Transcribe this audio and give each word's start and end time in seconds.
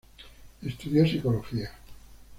Estudió 0.65 1.05
Psicología. 1.07 1.69